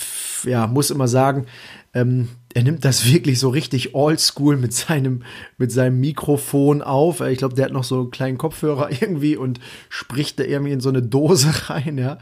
ja, 0.44 0.66
muss 0.66 0.90
immer 0.90 1.08
sagen, 1.08 1.46
ähm, 1.94 2.30
er 2.56 2.64
nimmt 2.64 2.86
das 2.86 3.06
wirklich 3.14 3.40
so 3.40 3.50
richtig 3.50 3.94
oldschool 3.94 4.58
mit 4.58 4.74
seinem, 4.74 5.22
mit 5.60 5.72
seinem 5.72 6.00
Mikrofon 6.00 6.82
auf. 6.82 7.22
Ich 7.22 7.38
glaube, 7.38 7.54
der 7.54 7.66
hat 7.66 7.72
noch 7.72 7.84
so 7.84 8.00
einen 8.00 8.12
kleinen 8.12 8.40
Kopfhörer 8.40 8.90
irgendwie 9.00 9.38
und 9.38 9.60
spricht 9.90 10.40
da 10.40 10.44
irgendwie 10.44 10.74
in 10.74 10.82
so 10.82 10.90
eine 10.90 11.04
Dose 11.04 11.52
rein, 11.70 12.00
ja. 12.00 12.18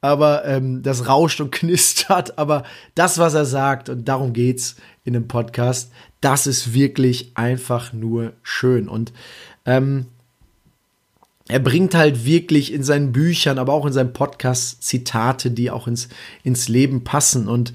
Aber 0.00 0.44
ähm, 0.44 0.84
das 0.84 1.08
rauscht 1.08 1.40
und 1.40 1.50
knistert. 1.50 2.38
Aber 2.38 2.62
das, 2.94 3.18
was 3.18 3.34
er 3.34 3.46
sagt, 3.46 3.88
und 3.88 4.06
darum 4.06 4.32
geht's 4.32 4.76
in 5.02 5.12
dem 5.12 5.26
Podcast, 5.26 5.90
das 6.20 6.46
ist 6.46 6.72
wirklich 6.72 7.32
einfach 7.34 7.92
nur 7.92 8.34
schön. 8.44 8.88
Und 8.88 9.12
ähm, 9.66 10.06
er 11.48 11.58
bringt 11.58 11.94
halt 11.94 12.24
wirklich 12.26 12.72
in 12.72 12.82
seinen 12.82 13.12
Büchern, 13.12 13.58
aber 13.58 13.72
auch 13.72 13.86
in 13.86 13.92
seinem 13.92 14.12
Podcast 14.12 14.82
Zitate, 14.82 15.50
die 15.50 15.70
auch 15.70 15.88
ins, 15.88 16.08
ins 16.44 16.68
Leben 16.68 17.04
passen. 17.04 17.48
Und 17.48 17.72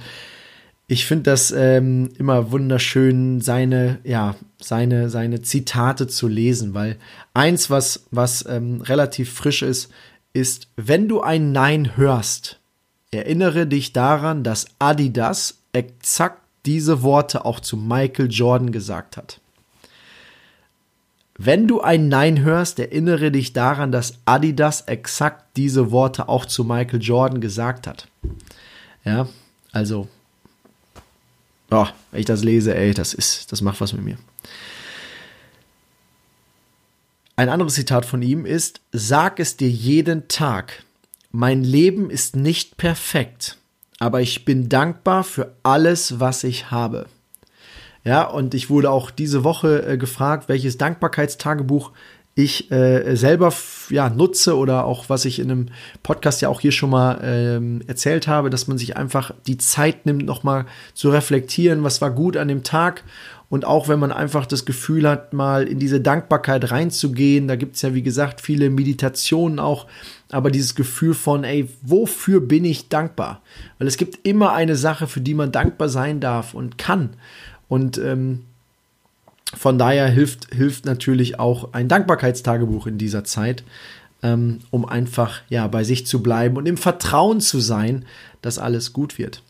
ich 0.88 1.06
finde 1.06 1.24
das 1.24 1.52
ähm, 1.52 2.12
immer 2.20 2.52
wunderschön, 2.52 3.42
seine, 3.42 4.00
ja, 4.04 4.36
seine, 4.62 5.10
seine 5.10 5.42
Zitate 5.42 6.08
zu 6.08 6.28
lesen, 6.28 6.76
weil 6.76 6.98
eins, 7.34 7.72
was, 7.72 8.06
was 8.12 8.46
ähm, 8.48 8.82
relativ 8.82 9.34
frisch 9.34 9.64
ist, 9.64 9.92
ist, 10.34 10.68
wenn 10.76 11.08
du 11.08 11.22
ein 11.22 11.52
Nein 11.52 11.98
hörst, 11.98 12.60
erinnere 13.12 13.66
dich 13.66 13.92
daran, 13.92 14.44
dass 14.44 14.68
Adidas 14.78 15.60
exakt 15.74 16.42
diese 16.66 17.02
Worte 17.02 17.46
auch 17.46 17.60
zu 17.60 17.76
Michael 17.76 18.32
Jordan 18.32 18.72
gesagt 18.72 19.18
hat. 19.18 19.42
Wenn 21.36 21.68
du 21.68 21.82
ein 21.82 22.10
Nein 22.10 22.42
hörst, 22.42 22.80
erinnere 22.80 23.32
dich 23.32 23.54
daran, 23.54 23.92
dass 23.92 24.20
Adidas 24.26 24.82
exakt 24.82 25.58
diese 25.58 25.92
Worte 25.92 26.30
auch 26.30 26.46
zu 26.46 26.64
Michael 26.64 27.02
Jordan 27.02 27.42
gesagt 27.42 27.88
hat. 27.88 28.08
Ja, 29.04 29.28
also, 29.72 30.08
oh, 31.72 31.88
wenn 32.12 32.20
ich 32.20 32.26
das 32.26 32.44
lese, 32.44 32.76
ey, 32.76 32.94
das 32.94 33.14
ist, 33.14 33.52
das 33.52 33.62
macht 33.62 33.82
was 33.82 33.94
mit 33.94 34.04
mir. 34.04 34.18
Ein 37.36 37.50
anderes 37.50 37.74
Zitat 37.74 38.06
von 38.06 38.22
ihm 38.22 38.46
ist, 38.46 38.82
sag 38.92 39.40
es 39.40 39.58
dir 39.58 39.70
jeden 39.70 40.28
Tag. 40.28 40.84
Mein 41.32 41.64
Leben 41.64 42.12
ist 42.12 42.36
nicht 42.36 42.78
perfekt, 42.78 43.58
aber 43.98 44.22
ich 44.22 44.46
bin 44.46 44.70
dankbar 44.70 45.24
für 45.24 45.56
alles, 45.64 46.20
was 46.20 46.44
ich 46.44 46.70
habe. 46.70 47.08
Ja, 48.04 48.24
und 48.24 48.54
ich 48.54 48.70
wurde 48.70 48.92
auch 48.92 49.12
diese 49.12 49.44
Woche 49.44 49.86
äh, 49.86 49.98
gefragt, 49.98 50.50
welches 50.50 50.78
Dankbarkeitstagebuch 50.78 51.92
ich 52.36 52.72
äh, 52.72 53.16
selber 53.16 53.54
ja, 53.90 54.10
nutze 54.10 54.58
oder 54.58 54.86
auch 54.86 55.08
was 55.08 55.24
ich 55.26 55.38
in 55.40 55.52
einem 55.52 55.68
Podcast 56.02 56.42
ja 56.42 56.50
auch 56.50 56.62
hier 56.62 56.72
schon 56.72 56.90
mal 56.90 57.20
ähm, 57.24 57.82
erzählt 57.86 58.28
habe, 58.28 58.50
dass 58.50 58.68
man 58.68 58.80
sich 58.80 58.98
einfach 58.98 59.32
die 59.46 59.58
Zeit 59.58 60.08
nimmt, 60.08 60.26
nochmal 60.26 60.66
zu 60.96 61.12
reflektieren, 61.12 61.84
was 61.84 62.02
war 62.02 62.10
gut 62.10 62.36
an 62.36 62.48
dem 62.48 62.64
Tag 62.64 63.04
und 63.54 63.66
auch 63.66 63.88
wenn 63.88 64.00
man 64.00 64.12
einfach 64.12 64.48
das 64.48 64.66
Gefühl 64.66 65.08
hat, 65.08 65.32
mal 65.34 65.68
in 65.68 65.78
diese 65.78 66.02
Dankbarkeit 66.02 66.72
reinzugehen, 66.72 67.48
da 67.48 67.56
gibt 67.56 67.76
es 67.76 67.84
ja 67.84 67.94
wie 67.94 68.02
gesagt 68.02 68.42
viele 68.42 68.72
Meditationen 68.72 69.60
auch, 69.60 69.86
aber 70.32 70.50
dieses 70.50 70.74
Gefühl 70.74 71.14
von, 71.14 71.44
ey, 71.44 71.70
wofür 71.84 72.42
bin 72.42 72.66
ich 72.66 72.90
dankbar? 72.90 73.44
Weil 73.78 73.88
es 73.88 73.98
gibt 73.98 74.26
immer 74.26 74.54
eine 74.54 74.76
Sache, 74.76 75.06
für 75.06 75.22
die 75.22 75.36
man 75.36 75.52
dankbar 75.52 75.88
sein 75.88 76.20
darf 76.20 76.56
und 76.56 76.80
kann. 76.80 77.12
Und 77.68 77.98
ähm, 77.98 78.44
von 79.56 79.78
daher 79.78 80.08
hilft, 80.08 80.54
hilft 80.54 80.86
natürlich 80.86 81.40
auch 81.40 81.74
ein 81.74 81.88
Dankbarkeitstagebuch 81.88 82.88
in 82.88 82.98
dieser 82.98 83.24
Zeit, 83.24 83.64
ähm, 84.22 84.60
um 84.72 84.86
einfach 84.86 85.42
ja 85.50 85.68
bei 85.68 85.84
sich 85.84 86.08
zu 86.08 86.24
bleiben 86.24 86.58
und 86.58 86.66
im 86.66 86.78
Vertrauen 86.78 87.42
zu 87.42 87.60
sein, 87.60 88.06
dass 88.42 88.58
alles 88.58 88.94
gut 88.94 89.18
wird. 89.18 89.44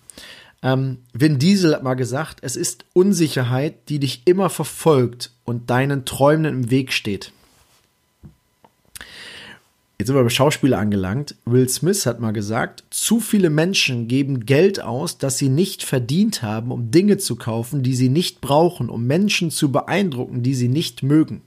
Ähm, 0.61 0.99
Vin 1.13 1.39
Diesel 1.39 1.75
hat 1.75 1.83
mal 1.83 1.93
gesagt, 1.93 2.39
es 2.41 2.55
ist 2.55 2.85
Unsicherheit, 2.93 3.89
die 3.89 3.99
dich 3.99 4.23
immer 4.25 4.49
verfolgt 4.49 5.31
und 5.43 5.69
deinen 5.69 6.05
Träumen 6.05 6.45
im 6.45 6.71
Weg 6.71 6.93
steht. 6.93 7.31
Jetzt 9.99 10.07
sind 10.07 10.15
wir 10.15 10.21
beim 10.21 10.29
Schauspieler 10.29 10.79
angelangt. 10.79 11.35
Will 11.45 11.69
Smith 11.69 12.05
hat 12.05 12.19
mal 12.19 12.31
gesagt, 12.31 12.83
zu 12.89 13.19
viele 13.19 13.49
Menschen 13.49 14.07
geben 14.07 14.45
Geld 14.45 14.81
aus, 14.81 15.17
das 15.17 15.37
sie 15.37 15.49
nicht 15.49 15.83
verdient 15.83 16.41
haben, 16.41 16.71
um 16.71 16.91
Dinge 16.91 17.17
zu 17.19 17.35
kaufen, 17.35 17.83
die 17.83 17.95
sie 17.95 18.09
nicht 18.09 18.41
brauchen, 18.41 18.89
um 18.89 19.05
Menschen 19.05 19.51
zu 19.51 19.71
beeindrucken, 19.71 20.41
die 20.41 20.55
sie 20.55 20.67
nicht 20.67 21.03
mögen. 21.03 21.41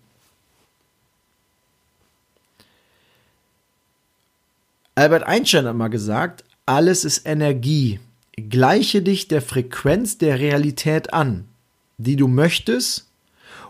Albert 4.94 5.24
Einstein 5.24 5.66
hat 5.66 5.76
mal 5.76 5.88
gesagt, 5.88 6.44
alles 6.64 7.04
ist 7.04 7.26
Energie. 7.26 8.00
Gleiche 8.36 9.02
dich 9.02 9.28
der 9.28 9.42
Frequenz 9.42 10.18
der 10.18 10.38
Realität 10.38 11.12
an, 11.12 11.44
die 11.98 12.16
du 12.16 12.28
möchtest, 12.28 13.06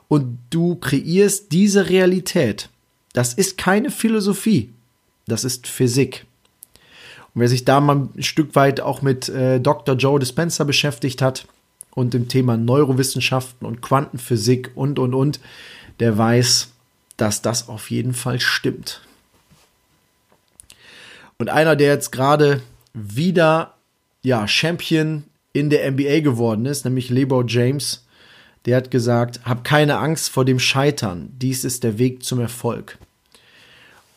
und 0.09 0.39
du 0.51 0.77
kreierst 0.77 1.51
diese 1.51 1.89
Realität. 1.89 2.69
Das 3.17 3.33
ist 3.33 3.57
keine 3.57 3.91
Philosophie. 3.91 4.75
Das 5.27 5.45
ist 5.45 5.69
Physik. 5.69 6.27
Und 7.33 7.41
wer 7.41 7.49
sich 7.49 7.65
da 7.65 7.81
mal 7.81 8.11
ein 8.15 8.23
Stück 8.23 8.55
weit 8.55 8.83
auch 8.83 9.01
mit 9.01 9.31
äh, 9.31 9.59
Dr. 9.59 9.97
Joe 9.97 10.21
Dispenza 10.21 10.65
beschäftigt 10.65 11.23
hat 11.23 11.47
und 11.95 12.13
dem 12.13 12.29
Thema 12.29 12.59
Neurowissenschaften 12.59 13.67
und 13.67 13.81
Quantenphysik 13.81 14.71
und, 14.75 14.99
und, 14.99 15.15
und, 15.15 15.41
der 15.99 16.19
weiß, 16.19 16.69
dass 17.17 17.41
das 17.41 17.71
auf 17.71 17.91
jeden 17.91 18.13
Fall 18.13 18.39
stimmt. 18.39 19.01
Und 21.39 21.49
einer, 21.49 21.75
der 21.75 21.95
jetzt 21.95 22.13
gerade 22.13 22.61
wieder 22.93 23.77
ja, 24.25 24.47
Champion 24.47 25.25
in 25.55 25.71
der 25.71 25.91
NBA 25.91 26.21
geworden 26.21 26.67
ist, 26.67 26.85
nämlich 26.85 27.09
Lebo 27.09 27.43
James, 27.47 28.05
der 28.67 28.77
hat 28.77 28.91
gesagt, 28.91 29.41
hab 29.47 29.65
keine 29.65 29.97
Angst 29.97 30.29
vor 30.29 30.45
dem 30.45 30.59
Scheitern, 30.59 31.31
dies 31.33 31.65
ist 31.65 31.83
der 31.83 31.97
Weg 31.97 32.23
zum 32.23 32.41
Erfolg. 32.41 32.99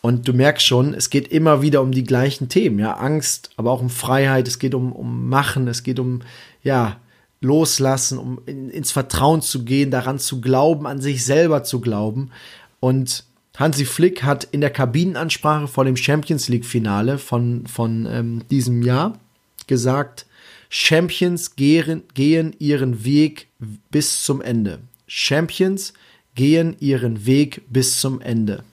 Und 0.01 0.27
du 0.27 0.33
merkst 0.33 0.65
schon, 0.65 0.93
es 0.93 1.09
geht 1.09 1.27
immer 1.27 1.61
wieder 1.61 1.81
um 1.81 1.91
die 1.91 2.03
gleichen 2.03 2.47
Themen, 2.47 2.79
ja, 2.79 2.93
Angst, 2.93 3.49
aber 3.57 3.71
auch 3.71 3.81
um 3.81 3.89
Freiheit, 3.89 4.47
es 4.47 4.59
geht 4.59 4.73
um, 4.73 4.93
um 4.93 5.27
Machen, 5.27 5.67
es 5.67 5.83
geht 5.83 5.99
um, 5.99 6.21
ja, 6.63 6.97
Loslassen, 7.41 8.17
um 8.17 8.41
in, 8.45 8.69
ins 8.69 8.91
Vertrauen 8.91 9.41
zu 9.41 9.63
gehen, 9.63 9.91
daran 9.91 10.19
zu 10.19 10.41
glauben, 10.41 10.87
an 10.87 11.01
sich 11.01 11.23
selber 11.23 11.63
zu 11.63 11.79
glauben. 11.81 12.31
Und 12.79 13.25
Hansi 13.57 13.85
Flick 13.85 14.23
hat 14.23 14.45
in 14.45 14.61
der 14.61 14.69
Kabinenansprache 14.69 15.67
vor 15.67 15.85
dem 15.85 15.97
Champions 15.97 16.47
League-Finale 16.47 17.17
von, 17.17 17.67
von 17.67 18.07
ähm, 18.09 18.41
diesem 18.49 18.81
Jahr 18.81 19.19
gesagt, 19.67 20.25
Champions 20.69 21.55
gehen, 21.55 22.03
gehen 22.13 22.55
ihren 22.59 23.03
Weg 23.03 23.47
bis 23.89 24.23
zum 24.23 24.41
Ende. 24.41 24.79
Champions 25.07 25.93
gehen 26.35 26.75
ihren 26.79 27.25
Weg 27.25 27.63
bis 27.69 27.99
zum 27.99 28.21
Ende. 28.21 28.63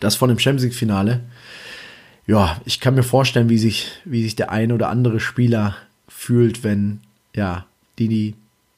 Das 0.00 0.16
von 0.16 0.28
dem 0.28 0.38
Champions 0.38 0.64
League 0.64 0.74
Finale. 0.74 1.20
Ja, 2.26 2.60
ich 2.64 2.80
kann 2.80 2.94
mir 2.94 3.02
vorstellen, 3.02 3.48
wie 3.48 3.58
sich, 3.58 3.90
wie 4.04 4.22
sich 4.22 4.36
der 4.36 4.50
ein 4.50 4.72
oder 4.72 4.88
andere 4.88 5.20
Spieler 5.20 5.76
fühlt, 6.08 6.62
wenn 6.62 7.00
ja, 7.34 7.66
die, 7.98 8.08
die 8.08 8.34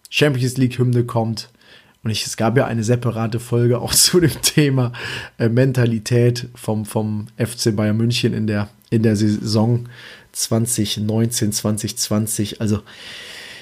Champions 0.09 0.57
League 0.57 0.79
Hymne 0.79 1.05
kommt. 1.05 1.51
Und 2.03 2.11
ich, 2.11 2.27
es 2.27 2.37
gab 2.37 2.57
ja 2.57 2.67
eine 2.67 2.85
separate 2.85 3.41
Folge 3.41 3.81
auch 3.81 3.95
zu 3.95 4.21
dem 4.21 4.43
Thema 4.43 4.93
äh, 5.39 5.49
Mentalität 5.49 6.49
vom, 6.55 6.85
vom 6.85 7.27
FC 7.37 7.75
Bayern 7.75 7.97
München 7.97 8.33
in 8.33 8.47
der, 8.47 8.69
in 8.91 9.03
der 9.03 9.17
Saison 9.17 9.89
2019, 10.33 11.53
2020. 11.53 12.61
Also, 12.61 12.81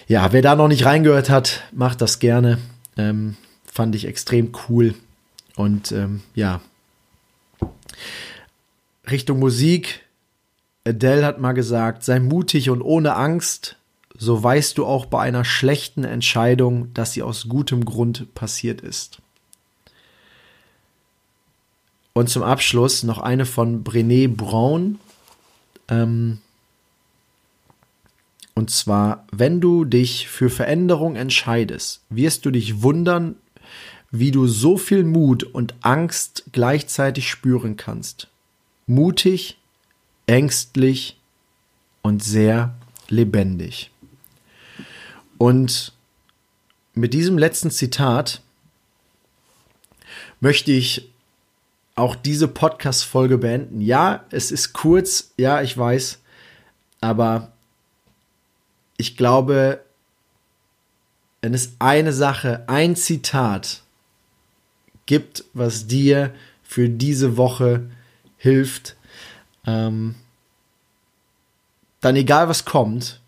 ja, 0.08 0.32
wer 0.32 0.42
da 0.42 0.56
noch 0.56 0.68
nicht 0.68 0.84
reingehört 0.84 1.30
hat, 1.30 1.62
macht 1.72 2.00
das 2.00 2.18
gerne. 2.18 2.58
Ähm, 2.96 3.36
fand 3.64 3.94
ich 3.94 4.06
extrem 4.06 4.52
cool. 4.68 4.94
Und 5.54 5.92
ähm, 5.92 6.22
ja, 6.34 6.60
Richtung 9.10 9.38
Musik. 9.38 10.00
Adele 10.84 11.24
hat 11.24 11.40
mal 11.40 11.52
gesagt, 11.52 12.02
sei 12.02 12.18
mutig 12.18 12.70
und 12.70 12.82
ohne 12.82 13.14
Angst, 13.14 13.76
so 14.16 14.42
weißt 14.42 14.78
du 14.78 14.86
auch 14.86 15.06
bei 15.06 15.20
einer 15.20 15.44
schlechten 15.44 16.04
Entscheidung, 16.04 16.92
dass 16.94 17.12
sie 17.12 17.22
aus 17.22 17.48
gutem 17.48 17.84
Grund 17.84 18.34
passiert 18.34 18.80
ist. 18.80 19.18
Und 22.12 22.28
zum 22.28 22.42
Abschluss 22.42 23.02
noch 23.04 23.18
eine 23.18 23.46
von 23.46 23.84
Brené 23.84 24.28
Brown. 24.28 24.98
Ähm, 25.88 26.38
und 28.54 28.70
zwar, 28.70 29.26
wenn 29.32 29.60
du 29.60 29.84
dich 29.84 30.28
für 30.28 30.50
Veränderung 30.50 31.16
entscheidest, 31.16 32.02
wirst 32.10 32.44
du 32.44 32.50
dich 32.50 32.82
wundern, 32.82 33.36
wie 34.12 34.30
du 34.30 34.46
so 34.46 34.76
viel 34.76 35.04
Mut 35.04 35.42
und 35.42 35.74
Angst 35.80 36.44
gleichzeitig 36.52 37.28
spüren 37.30 37.76
kannst. 37.76 38.28
Mutig, 38.86 39.58
ängstlich 40.26 41.18
und 42.02 42.22
sehr 42.22 42.74
lebendig. 43.08 43.90
Und 45.38 45.92
mit 46.94 47.14
diesem 47.14 47.38
letzten 47.38 47.70
Zitat 47.70 48.42
möchte 50.40 50.72
ich 50.72 51.10
auch 51.94 52.14
diese 52.14 52.48
Podcast-Folge 52.48 53.38
beenden. 53.38 53.80
Ja, 53.80 54.24
es 54.30 54.50
ist 54.50 54.74
kurz, 54.74 55.32
ja, 55.38 55.62
ich 55.62 55.76
weiß, 55.76 56.20
aber 57.00 57.52
ich 58.98 59.16
glaube, 59.16 59.82
wenn 61.40 61.54
es 61.54 61.72
eine 61.78 62.12
Sache, 62.12 62.64
ein 62.68 62.94
Zitat 62.94 63.82
gibt, 65.06 65.44
was 65.54 65.86
dir 65.86 66.32
für 66.62 66.88
diese 66.88 67.36
Woche 67.36 67.90
hilft, 68.36 68.96
ähm, 69.66 70.14
dann 72.00 72.16
egal 72.16 72.48
was 72.48 72.64
kommt, 72.64 73.20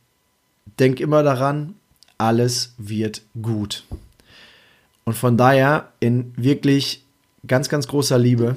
denk 0.78 1.00
immer 1.00 1.22
daran, 1.22 1.74
alles 2.18 2.74
wird 2.78 3.22
gut. 3.40 3.84
Und 5.04 5.14
von 5.14 5.37
daher 5.37 5.92
in 6.00 6.32
wirklich 6.37 7.04
ganz, 7.46 7.68
ganz 7.68 7.87
großer 7.87 8.18
Liebe 8.18 8.56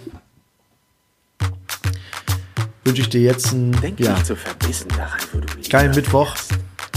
wünsche 2.84 3.01
ich 3.01 3.10
dir 3.10 3.21
jetzt 3.21 3.53
einen 3.53 3.73
Denk 3.82 3.99
ja, 3.99 4.23
so 4.23 4.36
verbissen 4.36 4.88
daran, 4.89 5.19
wo 5.34 5.39
du 5.39 5.69
geilen 5.69 5.93
Mittwoch. 5.93 6.36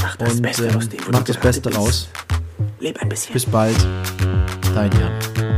Mach 0.00 0.16
das 0.16 0.34
und 0.34 0.42
Beste 0.42 0.68
ähm, 0.68 0.76
aus 0.76 0.88
dem, 0.88 1.06
wo 1.06 1.10
mach 1.10 1.24
das 1.24 1.36
Beste 1.36 1.74
raus. 1.74 2.08
Leb 2.78 3.02
ein 3.02 3.08
bisschen. 3.08 3.32
Bis 3.32 3.44
bald, 3.44 3.76
dein 4.74 4.92
Jan. 4.92 5.49